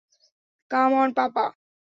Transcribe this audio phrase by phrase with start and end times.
[0.71, 1.45] Come on papa.